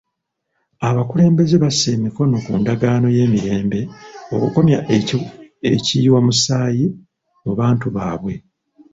Abakulembeze 0.89 1.55
bassa 1.63 1.87
emikono 1.97 2.35
ku 2.45 2.51
ndagaano 2.61 3.07
y'emirembe 3.17 3.79
okukomya 4.35 4.77
ekiyiwamusaayi 5.73 6.85
mu 7.43 7.53
bantu 7.59 7.87
baabwe. 7.95 8.33